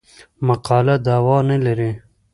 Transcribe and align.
مقاله 0.47 0.95
دعوا 1.05 1.37
نه 1.49 1.57
لري. 1.65 1.91